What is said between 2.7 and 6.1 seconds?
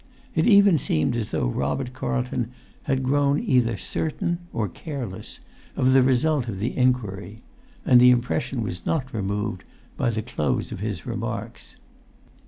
had grown either certain, or careless, of the